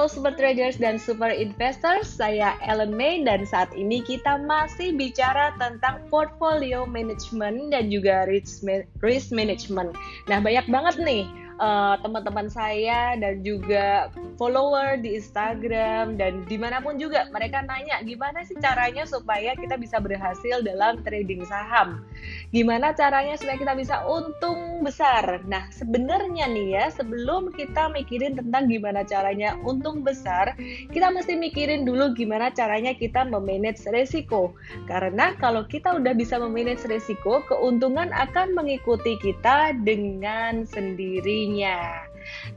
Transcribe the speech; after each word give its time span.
Halo 0.00 0.08
Super 0.08 0.32
Traders 0.32 0.80
dan 0.80 0.96
Super 0.96 1.28
Investors, 1.28 2.08
saya 2.08 2.56
Ellen 2.64 2.96
May 2.96 3.20
dan 3.20 3.44
saat 3.44 3.68
ini 3.76 4.00
kita 4.00 4.40
masih 4.48 4.96
bicara 4.96 5.52
tentang 5.60 6.00
portfolio 6.08 6.88
management 6.88 7.68
dan 7.68 7.92
juga 7.92 8.24
risk, 8.24 8.64
risk 9.04 9.28
management. 9.28 9.92
Nah 10.24 10.40
banyak 10.40 10.64
banget 10.72 11.04
nih 11.04 11.28
uh, 11.60 11.94
teman-teman 12.00 12.48
saya 12.48 13.14
dan 13.20 13.44
juga 13.44 14.08
follower 14.40 14.98
di 15.04 15.20
Instagram 15.20 16.16
dan 16.16 16.42
di 16.48 16.56
mana 16.56 16.80
pun 16.80 16.96
juga 16.96 17.28
mereka 17.28 17.60
nanya 17.62 18.00
gimana 18.02 18.42
sih 18.42 18.56
caranya 18.58 19.04
supaya 19.04 19.52
kita 19.54 19.76
bisa 19.76 20.00
berhasil 20.00 20.64
dalam 20.64 21.04
trading 21.04 21.44
saham? 21.44 22.02
Gimana 22.50 22.96
caranya 22.96 23.36
supaya 23.36 23.60
kita 23.60 23.76
bisa 23.76 24.02
untung 24.08 24.82
besar? 24.82 25.44
Nah 25.46 25.68
sebenarnya 25.70 26.48
nih 26.48 26.68
ya 26.80 26.84
sebelum 26.90 27.52
kita 27.52 27.92
mikirin 27.92 28.40
tentang 28.40 28.66
gimana 28.66 29.04
caranya 29.04 29.54
untung 29.62 30.00
besar 30.00 30.56
kita 30.88 31.12
mesti 31.12 31.36
mikirin 31.36 31.84
dulu 31.84 32.16
gimana 32.16 32.48
caranya 32.48 32.96
kita 32.96 33.28
memanage 33.28 33.84
resiko. 33.92 34.56
Karena 34.88 35.36
kalau 35.36 35.68
kita 35.68 36.00
udah 36.00 36.16
bisa 36.16 36.40
memanage 36.40 36.88
resiko 36.88 37.44
keuntungan 37.44 38.08
akan 38.16 38.56
mengikuti 38.56 39.20
kita 39.20 39.76
dengan 39.84 40.64
sendirinya 40.64 41.49
pastinya. 41.50 42.06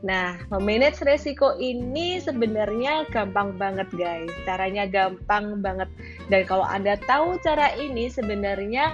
Nah, 0.04 0.38
memanage 0.54 1.02
resiko 1.02 1.58
ini 1.58 2.22
sebenarnya 2.22 3.10
gampang 3.10 3.58
banget 3.58 3.90
guys. 3.96 4.30
Caranya 4.46 4.86
gampang 4.86 5.64
banget. 5.66 5.90
Dan 6.30 6.46
kalau 6.46 6.68
Anda 6.68 7.00
tahu 7.10 7.42
cara 7.42 7.74
ini 7.80 8.12
sebenarnya 8.12 8.94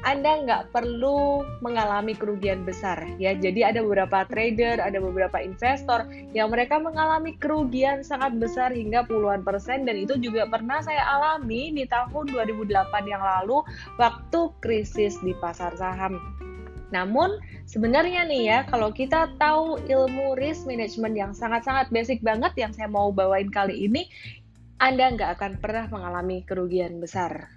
anda 0.00 0.40
nggak 0.40 0.72
perlu 0.72 1.44
mengalami 1.60 2.16
kerugian 2.16 2.64
besar 2.64 3.04
ya. 3.20 3.36
Jadi 3.36 3.60
ada 3.60 3.84
beberapa 3.84 4.24
trader, 4.24 4.80
ada 4.80 4.96
beberapa 4.96 5.44
investor 5.44 6.08
yang 6.32 6.48
mereka 6.48 6.80
mengalami 6.80 7.36
kerugian 7.36 8.00
sangat 8.00 8.40
besar 8.40 8.72
hingga 8.72 9.04
puluhan 9.04 9.44
persen 9.44 9.84
dan 9.84 10.00
itu 10.00 10.16
juga 10.16 10.48
pernah 10.48 10.80
saya 10.80 11.04
alami 11.04 11.76
di 11.76 11.84
tahun 11.84 12.32
2008 12.32 12.72
yang 13.12 13.20
lalu 13.20 13.60
waktu 14.00 14.40
krisis 14.64 15.20
di 15.20 15.36
pasar 15.36 15.76
saham. 15.76 16.16
Namun 16.90 17.38
sebenarnya 17.66 18.26
nih 18.26 18.42
ya, 18.46 18.58
kalau 18.66 18.90
kita 18.90 19.30
tahu 19.38 19.78
ilmu 19.86 20.38
risk 20.38 20.66
management 20.66 21.14
yang 21.14 21.32
sangat-sangat 21.34 21.90
basic 21.94 22.22
banget 22.22 22.54
yang 22.58 22.70
saya 22.74 22.90
mau 22.90 23.14
bawain 23.14 23.50
kali 23.50 23.86
ini, 23.86 24.10
Anda 24.82 25.14
nggak 25.14 25.38
akan 25.38 25.52
pernah 25.62 25.86
mengalami 25.90 26.42
kerugian 26.46 26.98
besar. 26.98 27.50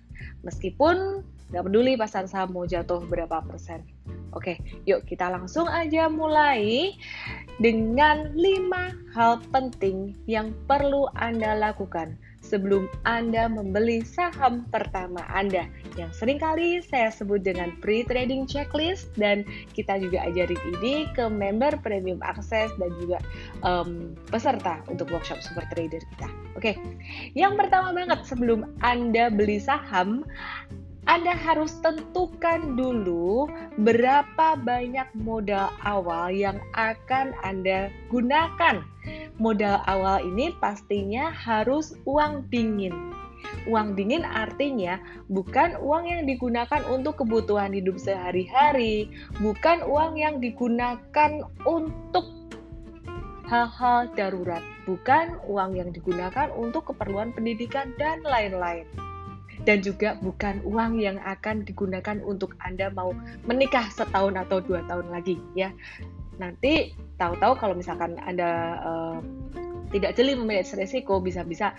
Meskipun 0.46 1.26
nggak 1.54 1.66
peduli 1.70 1.94
pasar 1.94 2.26
saham 2.26 2.54
mau 2.54 2.66
jatuh 2.66 3.06
berapa 3.06 3.44
persen. 3.46 3.86
Oke, 4.34 4.58
yuk 4.90 5.06
kita 5.06 5.30
langsung 5.30 5.70
aja 5.70 6.10
mulai 6.10 6.94
dengan 7.62 8.34
5 8.34 9.14
hal 9.14 9.38
penting 9.54 10.18
yang 10.26 10.50
perlu 10.66 11.06
Anda 11.14 11.54
lakukan 11.54 12.18
sebelum 12.54 12.86
Anda 13.10 13.50
membeli 13.50 14.06
saham 14.06 14.70
pertama 14.70 15.26
Anda 15.34 15.66
yang 15.98 16.14
sering 16.14 16.38
kali 16.38 16.86
saya 16.86 17.10
sebut 17.10 17.42
dengan 17.42 17.74
pre-trading 17.82 18.46
checklist 18.46 19.10
dan 19.18 19.42
kita 19.74 19.98
juga 19.98 20.22
ajarin 20.30 20.62
ini 20.78 21.10
ke 21.18 21.26
member 21.26 21.74
premium 21.82 22.22
access 22.22 22.70
dan 22.78 22.94
juga 23.02 23.18
um, 23.66 24.14
peserta 24.30 24.86
untuk 24.86 25.10
workshop 25.10 25.42
super 25.42 25.66
trader 25.74 26.06
kita. 26.14 26.30
Oke, 26.54 26.78
yang 27.34 27.58
pertama 27.58 27.90
banget 27.90 28.22
sebelum 28.30 28.70
Anda 28.86 29.34
beli 29.34 29.58
saham, 29.58 30.22
anda 31.04 31.36
harus 31.36 31.76
tentukan 31.84 32.80
dulu 32.80 33.52
berapa 33.76 34.56
banyak 34.56 35.12
modal 35.20 35.68
awal 35.84 36.32
yang 36.32 36.64
akan 36.80 37.36
Anda 37.44 37.92
gunakan. 38.08 38.88
Modal 39.42 39.82
awal 39.90 40.22
ini 40.22 40.54
pastinya 40.62 41.34
harus 41.34 41.98
uang 42.06 42.46
dingin. 42.54 42.94
Uang 43.66 43.98
dingin 43.98 44.24
artinya 44.24 45.02
bukan 45.28 45.76
uang 45.82 46.06
yang 46.08 46.24
digunakan 46.30 46.82
untuk 46.88 47.22
kebutuhan 47.26 47.74
hidup 47.74 47.98
sehari-hari, 48.00 49.10
bukan 49.42 49.84
uang 49.84 50.16
yang 50.16 50.38
digunakan 50.38 51.44
untuk 51.66 52.30
hal-hal 53.50 54.08
darurat, 54.16 54.64
bukan 54.88 55.38
uang 55.50 55.76
yang 55.76 55.90
digunakan 55.92 56.48
untuk 56.56 56.94
keperluan 56.94 57.36
pendidikan 57.36 57.92
dan 58.00 58.24
lain-lain 58.24 58.88
dan 59.64 59.80
juga 59.80 60.20
bukan 60.20 60.60
uang 60.68 61.00
yang 61.00 61.18
akan 61.24 61.64
digunakan 61.64 62.20
untuk 62.24 62.56
Anda 62.64 62.92
mau 62.92 63.16
menikah 63.48 63.88
setahun 63.92 64.36
atau 64.36 64.60
dua 64.60 64.84
tahun 64.92 65.08
lagi 65.12 65.40
ya. 65.56 65.72
Nanti 66.40 66.92
tahu-tahu 67.24 67.54
kalau 67.56 67.76
misalkan 67.80 68.20
Anda 68.28 68.52
uh, 68.84 69.18
tidak 69.94 70.18
jeli 70.18 70.34
memanage 70.34 70.74
resiko 70.74 71.22
bisa-bisa 71.22 71.72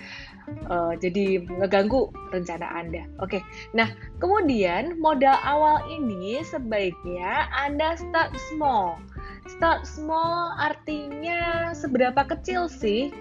uh, 0.71 0.95
jadi 0.97 1.43
ngeganggu 1.45 2.15
rencana 2.31 2.71
Anda. 2.71 3.05
Oke, 3.19 3.43
nah 3.75 3.91
kemudian 4.23 4.97
modal 5.03 5.35
awal 5.43 5.83
ini 5.91 6.41
sebaiknya 6.47 7.51
Anda 7.53 7.99
start 7.99 8.33
small. 8.55 8.97
Start 9.45 9.85
small 9.85 10.57
artinya 10.57 11.75
seberapa 11.77 12.25
kecil 12.25 12.71
sih 12.71 13.13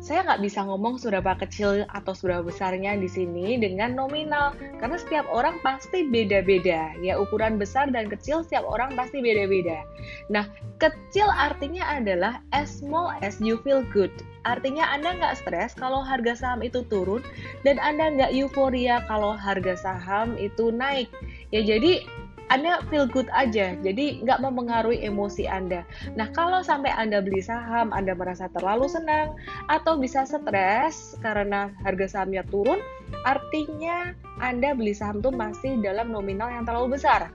saya 0.00 0.24
nggak 0.24 0.40
bisa 0.40 0.64
ngomong 0.64 0.96
seberapa 0.96 1.36
kecil 1.36 1.84
atau 1.92 2.16
seberapa 2.16 2.48
besarnya 2.48 2.96
di 2.96 3.04
sini 3.04 3.60
dengan 3.60 3.92
nominal. 3.92 4.56
Karena 4.80 4.96
setiap 4.96 5.28
orang 5.28 5.60
pasti 5.60 6.08
beda-beda. 6.08 6.96
Ya 7.04 7.20
ukuran 7.20 7.60
besar 7.60 7.92
dan 7.92 8.08
kecil 8.08 8.40
setiap 8.40 8.64
orang 8.64 8.96
pasti 8.96 9.20
beda-beda. 9.20 9.84
Nah 10.32 10.48
kecil 10.80 11.28
artinya 11.28 11.84
adalah 12.00 12.40
as 12.56 12.80
small 12.80 13.12
as 13.20 13.36
you 13.44 13.60
feel 13.60 13.84
good. 13.92 14.10
Artinya 14.48 14.88
anda 14.88 15.12
nggak 15.20 15.36
stres 15.44 15.76
kalau 15.76 16.00
harga 16.00 16.32
saham 16.32 16.64
itu 16.64 16.80
turun 16.88 17.20
dan 17.60 17.76
anda 17.76 18.08
nggak 18.08 18.32
euforia 18.32 19.04
kalau 19.04 19.36
harga 19.36 19.76
saham 19.76 20.32
itu 20.40 20.72
naik. 20.72 21.12
Ya 21.52 21.60
jadi 21.60 22.08
anda 22.50 22.82
feel 22.90 23.06
good 23.06 23.30
aja, 23.30 23.78
jadi 23.78 24.26
nggak 24.26 24.42
mempengaruhi 24.42 25.06
emosi 25.06 25.46
Anda. 25.46 25.86
Nah, 26.18 26.34
kalau 26.34 26.66
sampai 26.66 26.90
Anda 26.90 27.22
beli 27.22 27.38
saham, 27.38 27.94
Anda 27.94 28.18
merasa 28.18 28.50
terlalu 28.50 28.90
senang 28.90 29.38
atau 29.70 29.94
bisa 29.94 30.26
stres 30.26 31.14
karena 31.22 31.70
harga 31.86 32.10
sahamnya 32.10 32.42
turun, 32.50 32.82
artinya 33.22 34.18
Anda 34.42 34.74
beli 34.74 34.98
saham 34.98 35.22
tuh 35.22 35.30
masih 35.30 35.78
dalam 35.78 36.10
nominal 36.10 36.50
yang 36.50 36.66
terlalu 36.66 36.98
besar. 36.98 37.30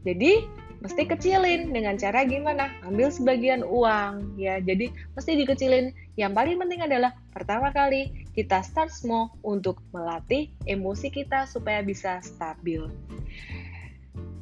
Jadi, 0.00 0.48
mesti 0.80 1.12
kecilin 1.12 1.68
dengan 1.72 2.00
cara 2.00 2.24
gimana? 2.24 2.72
Ambil 2.88 3.12
sebagian 3.12 3.64
uang 3.64 4.40
ya. 4.40 4.64
Jadi 4.64 4.92
mesti 5.12 5.32
dikecilin. 5.44 5.92
Yang 6.16 6.32
paling 6.36 6.56
penting 6.60 6.80
adalah 6.84 7.16
pertama 7.32 7.68
kali 7.72 8.28
kita 8.36 8.60
start 8.60 8.92
small 8.92 9.32
untuk 9.44 9.80
melatih 9.96 10.52
emosi 10.68 11.08
kita 11.08 11.48
supaya 11.48 11.80
bisa 11.80 12.20
stabil. 12.20 12.84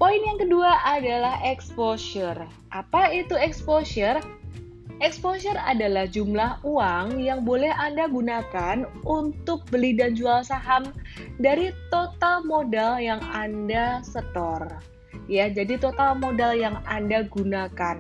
Poin 0.01 0.21
yang 0.21 0.39
kedua 0.41 0.81
adalah 0.85 1.41
exposure. 1.45 2.37
Apa 2.73 3.13
itu 3.13 3.37
exposure? 3.37 4.21
Exposure 5.03 5.59
adalah 5.59 6.07
jumlah 6.07 6.63
uang 6.63 7.19
yang 7.19 7.43
boleh 7.43 7.75
Anda 7.75 8.07
gunakan 8.07 8.87
untuk 9.03 9.67
beli 9.67 9.99
dan 9.99 10.15
jual 10.15 10.47
saham 10.47 10.95
dari 11.43 11.75
total 11.91 12.47
modal 12.47 13.03
yang 13.03 13.19
Anda 13.35 13.99
setor. 14.07 14.79
Ya, 15.27 15.51
jadi 15.51 15.81
total 15.83 16.23
modal 16.23 16.55
yang 16.55 16.79
Anda 16.87 17.27
gunakan. 17.27 17.99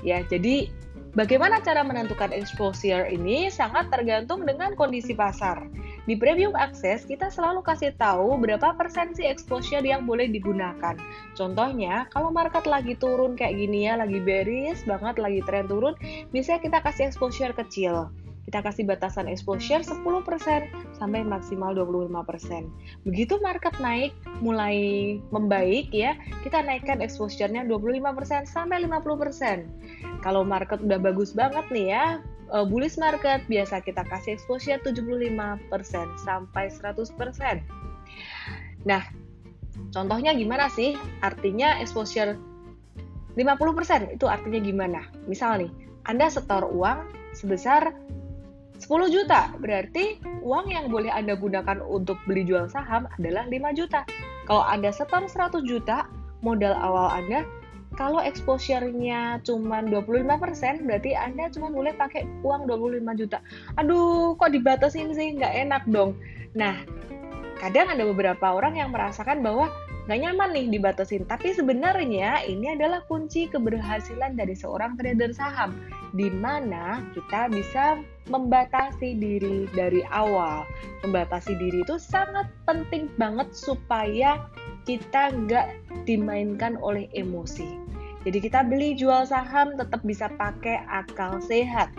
Ya, 0.00 0.24
jadi 0.24 0.72
Bagaimana 1.12 1.60
cara 1.60 1.84
menentukan 1.84 2.32
exposure 2.32 3.04
ini 3.04 3.52
sangat 3.52 3.92
tergantung 3.92 4.48
dengan 4.48 4.72
kondisi 4.72 5.12
pasar. 5.12 5.60
Di 6.02 6.18
premium 6.18 6.58
access, 6.58 7.06
kita 7.06 7.30
selalu 7.30 7.62
kasih 7.62 7.94
tahu 7.94 8.34
berapa 8.42 8.74
persen 8.74 9.14
sih 9.14 9.22
exposure 9.22 9.86
yang 9.86 10.02
boleh 10.02 10.26
digunakan. 10.26 10.98
Contohnya, 11.38 12.10
kalau 12.10 12.34
market 12.34 12.66
lagi 12.66 12.98
turun 12.98 13.38
kayak 13.38 13.54
gini 13.54 13.86
ya, 13.86 13.94
lagi 13.94 14.18
bearish 14.18 14.82
banget, 14.82 15.22
lagi 15.22 15.40
tren 15.46 15.70
turun, 15.70 15.94
misalnya 16.34 16.62
kita 16.66 16.78
kasih 16.82 17.04
exposure 17.06 17.54
kecil 17.54 18.10
kita 18.42 18.58
kasih 18.68 18.84
batasan 18.84 19.30
exposure 19.30 19.80
10% 19.80 20.12
sampai 20.98 21.22
maksimal 21.22 21.72
25%. 21.72 22.66
Begitu 23.06 23.38
market 23.38 23.72
naik 23.78 24.12
mulai 24.42 25.16
membaik 25.30 25.94
ya, 25.94 26.18
kita 26.42 26.60
naikkan 26.60 26.98
exposure-nya 26.98 27.64
25% 27.64 28.44
sampai 28.44 28.82
50%. 28.84 30.20
Kalau 30.26 30.42
market 30.42 30.82
udah 30.82 30.98
bagus 30.98 31.30
banget 31.32 31.64
nih 31.70 31.86
ya, 31.94 32.06
uh, 32.52 32.64
bullish 32.68 33.00
market 33.00 33.42
biasa 33.48 33.80
kita 33.80 34.04
kasih 34.06 34.36
exposure 34.36 34.78
75% 34.84 35.64
sampai 36.20 36.68
100%. 36.68 38.84
Nah, 38.84 39.02
contohnya 39.90 40.36
gimana 40.36 40.68
sih? 40.68 40.94
Artinya 41.24 41.80
exposure 41.80 42.36
50% 43.34 44.12
itu 44.12 44.28
artinya 44.28 44.60
gimana? 44.60 45.00
Misal 45.24 45.64
nih, 45.64 45.72
Anda 46.04 46.28
setor 46.28 46.68
uang 46.68 47.08
sebesar 47.32 47.96
10 48.76 49.14
juta, 49.14 49.54
berarti 49.62 50.20
uang 50.42 50.68
yang 50.68 50.90
boleh 50.90 51.08
Anda 51.08 51.38
gunakan 51.38 51.80
untuk 51.86 52.18
beli 52.26 52.44
jual 52.44 52.68
saham 52.68 53.08
adalah 53.16 53.46
5 53.48 53.78
juta. 53.78 54.04
Kalau 54.44 54.66
Anda 54.66 54.90
setor 54.90 55.24
100 55.24 55.64
juta, 55.64 56.10
modal 56.42 56.74
awal 56.74 57.14
Anda 57.14 57.46
kalau 57.94 58.24
exposure-nya 58.24 59.40
cuma 59.44 59.84
25%, 59.84 60.88
berarti 60.88 61.12
Anda 61.12 61.52
cuma 61.52 61.68
boleh 61.68 61.92
pakai 61.96 62.24
uang 62.40 62.64
25 62.68 63.20
juta. 63.20 63.38
Aduh, 63.76 64.34
kok 64.40 64.52
dibatasin 64.52 65.12
sih? 65.12 65.36
Nggak 65.36 65.54
enak 65.68 65.82
dong. 65.88 66.16
Nah, 66.56 66.80
kadang 67.60 67.92
ada 67.92 68.02
beberapa 68.08 68.56
orang 68.56 68.80
yang 68.80 68.90
merasakan 68.90 69.44
bahwa 69.44 69.68
nggak 70.08 70.18
nyaman 70.18 70.50
nih 70.50 70.66
dibatasin. 70.72 71.22
Tapi 71.28 71.54
sebenarnya 71.54 72.42
ini 72.48 72.74
adalah 72.74 73.06
kunci 73.06 73.46
keberhasilan 73.46 74.34
dari 74.34 74.56
seorang 74.56 74.98
trader 74.98 75.30
saham, 75.30 75.76
di 76.16 76.26
mana 76.32 77.04
kita 77.14 77.52
bisa 77.52 78.02
membatasi 78.26 79.14
diri 79.14 79.70
dari 79.70 80.02
awal. 80.10 80.66
Membatasi 81.06 81.54
diri 81.54 81.86
itu 81.86 82.00
sangat 82.02 82.50
penting 82.66 83.12
banget 83.14 83.54
supaya 83.54 84.42
kita 84.82 85.30
nggak 85.30 85.70
dimainkan 86.02 86.74
oleh 86.82 87.06
emosi. 87.14 87.81
Jadi 88.22 88.38
kita 88.38 88.62
beli 88.62 88.94
jual 88.94 89.26
saham 89.26 89.74
tetap 89.74 90.02
bisa 90.06 90.30
pakai 90.38 90.86
akal 90.86 91.42
sehat. 91.42 91.90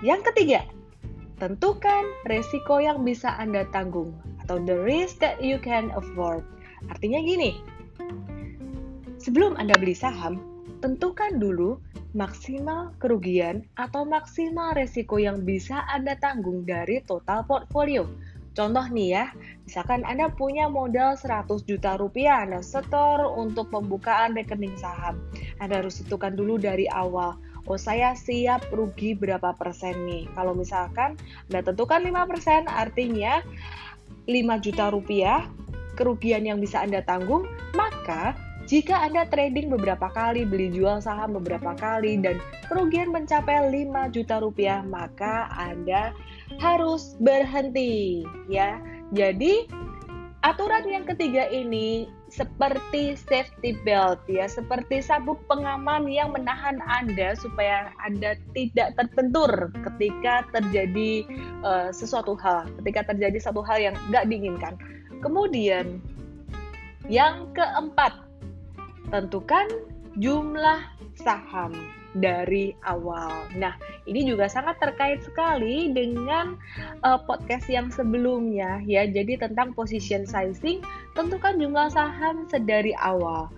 Yang 0.00 0.32
ketiga, 0.32 0.60
tentukan 1.36 2.04
resiko 2.24 2.80
yang 2.80 3.04
bisa 3.04 3.36
Anda 3.36 3.68
tanggung 3.68 4.16
atau 4.44 4.56
the 4.64 4.76
risk 4.76 5.20
that 5.20 5.40
you 5.44 5.60
can 5.60 5.92
afford. 5.92 6.40
Artinya 6.88 7.20
gini, 7.20 7.60
sebelum 9.20 9.60
Anda 9.60 9.76
beli 9.76 9.92
saham, 9.92 10.40
tentukan 10.80 11.36
dulu 11.36 11.76
maksimal 12.16 12.96
kerugian 12.96 13.68
atau 13.76 14.08
maksimal 14.08 14.72
resiko 14.72 15.20
yang 15.20 15.44
bisa 15.44 15.84
Anda 15.92 16.16
tanggung 16.16 16.64
dari 16.64 17.04
total 17.04 17.44
portfolio. 17.44 18.08
Contoh 18.56 18.88
nih 18.88 19.08
ya, 19.12 19.24
misalkan 19.68 20.00
Anda 20.08 20.32
punya 20.32 20.64
modal 20.72 21.12
100 21.12 21.68
juta 21.68 22.00
rupiah, 22.00 22.40
Anda 22.48 22.64
setor 22.64 23.36
untuk 23.36 23.68
pembukaan 23.68 24.32
rekening 24.32 24.80
saham. 24.80 25.20
Anda 25.60 25.84
harus 25.84 26.00
tentukan 26.00 26.32
dulu 26.32 26.56
dari 26.56 26.88
awal, 26.88 27.36
oh 27.68 27.76
saya 27.76 28.16
siap 28.16 28.64
rugi 28.72 29.12
berapa 29.12 29.52
persen 29.60 30.08
nih. 30.08 30.24
Kalau 30.32 30.56
misalkan 30.56 31.20
Anda 31.52 31.68
tentukan 31.68 32.00
5%, 32.00 32.64
artinya 32.64 33.44
5 34.24 34.64
juta 34.64 34.88
rupiah 34.88 35.44
kerugian 36.00 36.48
yang 36.48 36.56
bisa 36.56 36.80
Anda 36.80 37.04
tanggung, 37.04 37.44
maka 37.76 38.32
jika 38.66 38.98
Anda 39.04 39.28
trading 39.30 39.70
beberapa 39.70 40.10
kali, 40.10 40.42
beli 40.42 40.74
jual 40.74 40.98
saham 40.98 41.38
beberapa 41.38 41.76
kali, 41.78 42.18
dan 42.18 42.42
kerugian 42.66 43.14
mencapai 43.14 43.68
5 43.68 44.10
juta 44.10 44.42
rupiah, 44.42 44.82
maka 44.82 45.46
Anda 45.54 46.10
harus 46.60 47.16
berhenti. 47.20 48.24
ya. 48.50 48.80
Jadi, 49.14 49.70
aturan 50.42 50.86
yang 50.86 51.04
ketiga 51.06 51.46
ini 51.50 52.10
seperti 52.26 53.14
safety 53.14 53.78
belt 53.86 54.18
ya, 54.26 54.50
seperti 54.50 54.98
sabuk 54.98 55.38
pengaman 55.46 56.10
yang 56.10 56.34
menahan 56.34 56.82
Anda 56.86 57.38
supaya 57.38 57.94
Anda 58.02 58.34
tidak 58.52 58.98
terbentur 58.98 59.70
ketika 59.86 60.46
terjadi 60.50 61.26
uh, 61.62 61.88
sesuatu 61.94 62.34
hal, 62.38 62.66
ketika 62.82 63.14
terjadi 63.14 63.38
satu 63.38 63.62
hal 63.62 63.78
yang 63.78 63.94
nggak 64.10 64.26
diinginkan. 64.26 64.74
Kemudian 65.22 66.02
yang 67.06 67.54
keempat, 67.54 68.26
tentukan 69.14 69.70
jumlah 70.18 70.82
saham 71.14 71.72
dari 72.18 72.74
awal. 72.82 73.46
Nah, 73.54 73.78
ini 74.06 74.22
juga 74.22 74.46
sangat 74.46 74.78
terkait 74.78 75.20
sekali 75.26 75.90
dengan 75.90 76.54
uh, 77.02 77.18
podcast 77.18 77.66
yang 77.66 77.90
sebelumnya 77.90 78.78
ya. 78.86 79.04
Jadi 79.06 79.38
tentang 79.38 79.74
position 79.74 80.22
sizing, 80.22 80.80
tentukan 81.18 81.58
jumlah 81.58 81.90
saham 81.90 82.46
sedari 82.46 82.94
awal. 83.02 83.50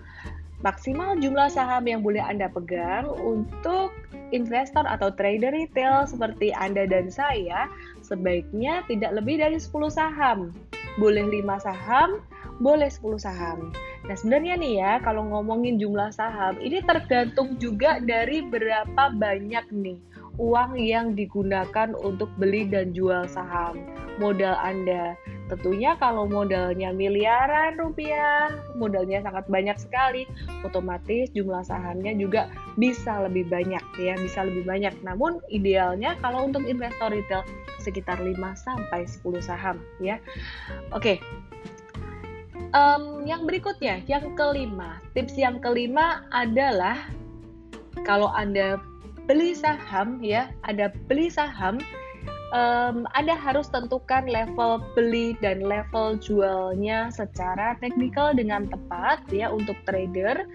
Maksimal 0.59 1.15
jumlah 1.15 1.47
saham 1.47 1.87
yang 1.87 2.03
boleh 2.03 2.19
Anda 2.19 2.51
pegang 2.51 3.07
untuk 3.07 3.95
investor 4.35 4.83
atau 4.83 5.07
trader 5.15 5.55
retail 5.55 6.03
seperti 6.03 6.51
Anda 6.51 6.83
dan 6.83 7.07
saya 7.07 7.71
sebaiknya 8.03 8.83
tidak 8.91 9.15
lebih 9.15 9.39
dari 9.39 9.55
10 9.55 9.71
saham. 9.87 10.51
Boleh 10.99 11.23
5 11.23 11.63
saham, 11.63 12.19
boleh 12.59 12.91
10 12.91 13.23
saham. 13.23 13.71
Nah, 14.03 14.15
sebenarnya 14.19 14.59
nih 14.59 14.73
ya, 14.83 14.91
kalau 14.99 15.23
ngomongin 15.31 15.79
jumlah 15.79 16.11
saham, 16.11 16.59
ini 16.59 16.83
tergantung 16.83 17.55
juga 17.55 18.03
dari 18.03 18.43
berapa 18.43 19.15
banyak 19.15 19.63
nih 19.71 19.99
uang 20.37 20.77
yang 20.77 21.17
digunakan 21.17 21.95
untuk 21.97 22.29
beli 22.37 22.67
dan 22.69 22.93
jual 22.93 23.25
saham. 23.25 23.79
Modal 24.19 24.53
Anda. 24.59 25.15
Tentunya 25.49 25.97
kalau 25.97 26.29
modalnya 26.29 26.93
miliaran 26.93 27.79
rupiah, 27.81 28.53
modalnya 28.77 29.25
sangat 29.25 29.49
banyak 29.49 29.73
sekali, 29.81 30.29
otomatis 30.61 31.33
jumlah 31.33 31.65
sahamnya 31.65 32.13
juga 32.13 32.53
bisa 32.77 33.25
lebih 33.25 33.49
banyak 33.49 33.81
ya, 33.97 34.13
bisa 34.19 34.45
lebih 34.45 34.69
banyak. 34.69 34.93
Namun 35.01 35.41
idealnya 35.49 36.13
kalau 36.21 36.45
untuk 36.45 36.67
investor 36.69 37.09
retail 37.09 37.41
sekitar 37.81 38.21
5 38.21 38.37
sampai 38.59 39.09
10 39.09 39.41
saham 39.41 39.81
ya. 39.97 40.21
Oke. 40.93 41.17
Um, 42.69 43.25
yang 43.25 43.49
berikutnya, 43.49 44.05
yang 44.05 44.37
kelima, 44.37 45.01
tips 45.17 45.33
yang 45.33 45.57
kelima 45.57 46.29
adalah 46.29 47.09
kalau 48.05 48.29
Anda 48.29 48.77
beli 49.29 49.53
saham 49.53 50.17
ya, 50.25 50.49
ada 50.65 50.89
beli 51.05 51.29
saham, 51.29 51.77
um, 52.49 53.05
Anda 53.13 53.37
harus 53.37 53.69
tentukan 53.69 54.25
level 54.25 54.81
beli 54.97 55.37
dan 55.37 55.61
level 55.61 56.17
jualnya 56.17 57.13
secara 57.13 57.77
teknikal 57.77 58.33
dengan 58.33 58.65
tepat 58.65 59.21
ya 59.29 59.53
untuk 59.53 59.77
trader. 59.85 60.49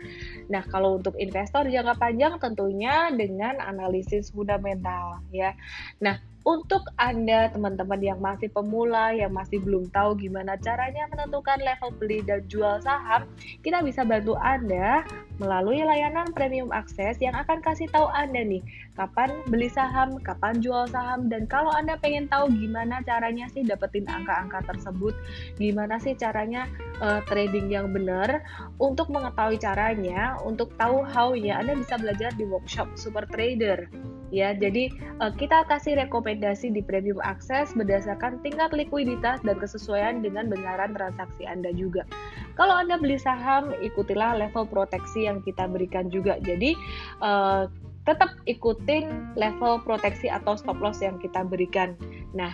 Nah, 0.51 0.67
kalau 0.75 0.99
untuk 0.99 1.15
investor 1.23 1.71
jangka 1.71 1.95
panjang 2.03 2.35
tentunya 2.43 3.15
dengan 3.15 3.63
analisis 3.63 4.35
fundamental 4.35 5.23
ya. 5.31 5.55
Nah, 6.03 6.19
untuk 6.45 6.85
Anda 7.01 7.49
teman-teman 7.49 8.05
yang 8.05 8.21
masih 8.21 8.53
pemula, 8.53 9.17
yang 9.17 9.33
masih 9.33 9.65
belum 9.65 9.89
tahu 9.89 10.21
gimana 10.21 10.61
caranya 10.61 11.09
menentukan 11.09 11.57
level 11.57 11.91
beli 11.97 12.21
dan 12.21 12.45
jual 12.53 12.85
saham, 12.85 13.25
kita 13.65 13.81
bisa 13.81 14.05
bantu 14.05 14.37
Anda 14.37 15.09
melalui 15.41 15.81
layanan 15.81 16.31
premium 16.37 16.69
akses 16.69 17.17
yang 17.19 17.33
akan 17.33 17.65
kasih 17.65 17.89
tahu 17.89 18.13
Anda 18.13 18.45
nih 18.45 18.61
kapan 18.93 19.33
beli 19.49 19.73
saham, 19.73 20.21
kapan 20.21 20.61
jual 20.61 20.85
saham, 20.93 21.33
dan 21.33 21.49
kalau 21.49 21.73
Anda 21.73 21.97
pengen 21.97 22.29
tahu 22.29 22.53
gimana 22.53 23.01
caranya 23.09 23.49
sih 23.49 23.65
dapetin 23.65 24.05
angka-angka 24.05 24.69
tersebut, 24.69 25.17
gimana 25.57 25.97
sih 25.97 26.13
caranya 26.13 26.69
uh, 27.01 27.25
trading 27.25 27.73
yang 27.73 27.91
benar, 27.91 28.45
untuk 28.77 29.09
mengetahui 29.09 29.57
caranya, 29.57 30.37
untuk 30.45 30.77
tahu 30.77 31.03
how-nya, 31.09 31.57
Anda 31.57 31.73
bisa 31.73 31.97
belajar 31.97 32.37
di 32.37 32.45
workshop 32.45 32.95
Super 33.01 33.25
Trader 33.33 33.89
ya. 34.31 34.55
Jadi 34.57 34.93
uh, 35.21 35.33
kita 35.35 35.67
kasih 35.69 35.99
rekomendasi 35.99 36.73
di 36.73 36.81
premium 36.81 37.21
akses 37.25 37.73
berdasarkan 37.77 38.41
tingkat 38.41 38.71
likuiditas 38.73 39.43
dan 39.43 39.57
kesesuaian 39.59 40.23
dengan 40.23 40.49
benaran 40.49 40.95
transaksi 40.95 41.45
Anda 41.45 41.75
juga. 41.75 42.07
Kalau 42.55 42.77
Anda 42.79 42.97
beli 42.97 43.19
saham, 43.19 43.75
ikutilah 43.83 44.39
level 44.39 44.65
proteksi 44.71 45.27
yang 45.27 45.43
kita 45.43 45.67
berikan 45.67 46.09
juga. 46.09 46.39
Jadi 46.41 46.79
uh, 47.21 47.67
tetap 48.05 48.37
ikutin 48.45 49.35
level 49.35 49.81
proteksi 49.81 50.29
atau 50.29 50.55
stop 50.55 50.77
loss 50.79 51.01
yang 51.01 51.17
kita 51.19 51.41
berikan. 51.43 51.97
Nah, 52.37 52.53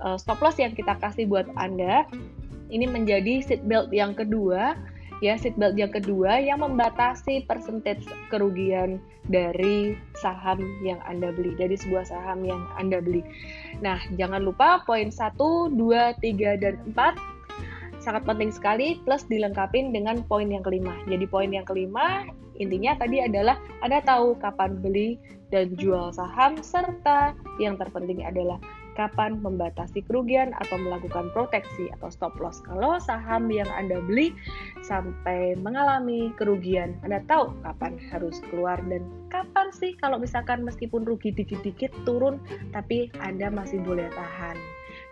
uh, 0.00 0.14
stop 0.14 0.38
loss 0.40 0.56
yang 0.62 0.72
kita 0.72 0.94
kasih 1.02 1.26
buat 1.26 1.50
Anda 1.58 2.06
ini 2.72 2.88
menjadi 2.88 3.44
seatbelt 3.44 3.92
yang 3.92 4.16
kedua 4.16 4.74
ya 5.22 5.38
seatbelt 5.38 5.78
yang 5.78 5.94
kedua 5.94 6.42
yang 6.42 6.60
membatasi 6.60 7.46
persentage 7.46 8.02
kerugian 8.26 8.98
dari 9.30 9.94
saham 10.18 10.58
yang 10.82 10.98
Anda 11.06 11.30
beli, 11.30 11.54
dari 11.54 11.78
sebuah 11.78 12.10
saham 12.10 12.42
yang 12.42 12.66
Anda 12.74 12.98
beli. 12.98 13.22
Nah, 13.78 14.02
jangan 14.18 14.42
lupa 14.42 14.82
poin 14.82 15.14
1, 15.14 15.38
2, 15.38 15.78
3, 15.78 16.58
dan 16.58 16.74
4 16.90 17.14
sangat 18.02 18.26
penting 18.26 18.50
sekali 18.50 18.98
plus 19.06 19.22
dilengkapi 19.30 19.94
dengan 19.94 20.26
poin 20.26 20.50
yang 20.50 20.66
kelima. 20.66 20.90
Jadi 21.06 21.22
poin 21.30 21.54
yang 21.54 21.62
kelima 21.62 22.26
intinya 22.58 22.98
tadi 22.98 23.22
adalah 23.22 23.62
Anda 23.86 24.02
tahu 24.02 24.42
kapan 24.42 24.82
beli 24.82 25.22
dan 25.54 25.78
jual 25.78 26.10
saham 26.10 26.58
serta 26.58 27.38
yang 27.62 27.78
terpenting 27.78 28.26
adalah 28.26 28.58
kapan 28.94 29.40
membatasi 29.40 30.04
kerugian 30.04 30.52
atau 30.60 30.76
melakukan 30.76 31.32
proteksi 31.32 31.88
atau 31.98 32.12
stop 32.12 32.36
loss. 32.38 32.60
Kalau 32.64 33.00
saham 33.00 33.48
yang 33.48 33.68
Anda 33.72 34.00
beli 34.04 34.36
sampai 34.84 35.56
mengalami 35.60 36.30
kerugian, 36.36 36.96
Anda 37.06 37.24
tahu 37.26 37.52
kapan 37.64 37.96
harus 38.12 38.40
keluar 38.52 38.80
dan 38.88 39.04
kapan 39.32 39.72
sih 39.72 39.96
kalau 40.00 40.20
misalkan 40.20 40.62
meskipun 40.62 41.08
rugi 41.08 41.32
dikit-dikit 41.32 41.92
turun 42.04 42.40
tapi 42.76 43.08
Anda 43.20 43.48
masih 43.48 43.80
boleh 43.80 44.08
tahan. 44.12 44.56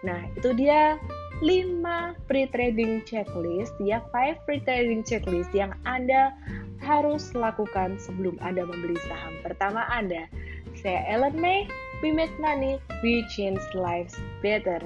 Nah, 0.01 0.21
itu 0.33 0.57
dia 0.57 0.97
5 1.41 2.17
free 2.29 2.49
trading 2.53 3.05
checklist 3.05 3.73
ya 3.81 4.01
5 4.13 4.45
free 4.45 4.61
trading 4.65 5.05
checklist 5.05 5.53
yang 5.53 5.73
Anda 5.85 6.33
harus 6.81 7.37
lakukan 7.37 8.01
sebelum 8.01 8.41
Anda 8.41 8.65
membeli 8.65 8.97
saham. 9.05 9.37
Pertama 9.45 9.85
Anda, 9.93 10.29
saya 10.81 11.05
Ellen 11.09 11.37
May 11.37 11.69
We 12.03 12.13
make 12.13 12.39
money, 12.41 12.81
we 13.03 13.27
change 13.29 13.61
lives 13.75 14.17
better. 14.43 14.81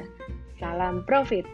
Salam 0.58 1.04
profit. 1.06 1.46